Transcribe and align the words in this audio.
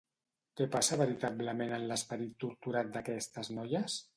Què 0.61 0.65
passa 0.75 0.97
veritablement 1.01 1.75
en 1.77 1.85
l'esperit 1.91 2.35
torturat 2.45 2.91
d'aquestes 2.97 3.53
noies? 3.61 4.03